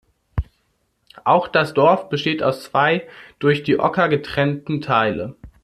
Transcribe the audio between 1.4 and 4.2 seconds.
das Dorf besteht aus zwei durch die Oker